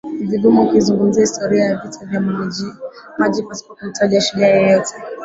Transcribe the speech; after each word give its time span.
Ni 0.19 0.25
vigumu 0.27 0.67
kuizungumzia 0.69 1.21
Historia 1.23 1.65
ya 1.65 1.77
vita 1.77 2.05
vya 2.05 2.21
Majimaji 2.21 3.43
pasipo 3.49 3.75
kumtaja 3.75 4.21
Shujaa 4.21 4.57
huyu 4.59 4.81